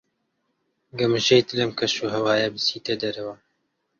[0.99, 3.35] گەمژەیت لەم کەشوهەوایە بچیتە دەرەوە.